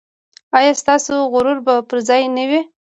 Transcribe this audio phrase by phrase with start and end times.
[0.57, 2.61] ایا ستاسو غرور به پر ځای نه وي؟